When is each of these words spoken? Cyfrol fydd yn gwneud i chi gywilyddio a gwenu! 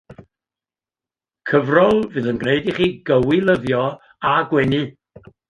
Cyfrol 1.51 2.01
fydd 2.15 2.31
yn 2.31 2.41
gwneud 2.45 2.71
i 2.73 2.75
chi 2.79 2.89
gywilyddio 3.11 3.85
a 4.33 4.35
gwenu! 4.51 4.83